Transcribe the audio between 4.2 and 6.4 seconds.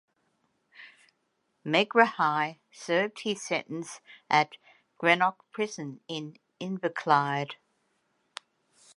at Greenock prison in